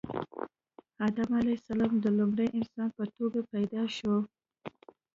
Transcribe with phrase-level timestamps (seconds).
[1.07, 4.15] آدم علیه السلام د لومړي انسان په توګه پیدا شو